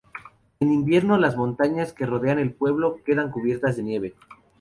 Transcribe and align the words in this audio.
En 0.59 0.71
invierno, 0.73 1.15
las 1.19 1.37
montañas 1.37 1.93
que 1.93 2.07
rodean 2.07 2.39
el 2.39 2.51
pueblo 2.55 2.97
quedan 3.05 3.29
cubiertas 3.29 3.77
de 3.77 3.83
nieve. 3.83 4.15